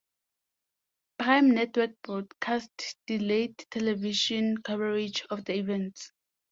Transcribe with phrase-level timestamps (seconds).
[1.19, 6.11] Prime Network broadcast delayed television coverage of the events.